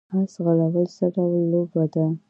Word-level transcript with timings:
اس 0.15 0.31
ځغلول 0.43 0.87
څه 0.95 1.05
ډول 1.15 1.41
لوبه 1.51 1.83
ده؟ 1.93 2.05